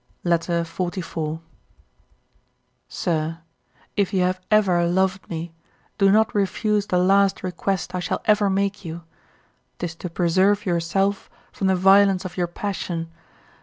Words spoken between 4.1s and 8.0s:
you have ever loved me, do not refuse the last request I